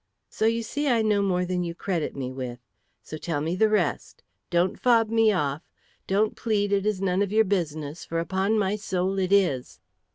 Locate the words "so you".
0.31-0.63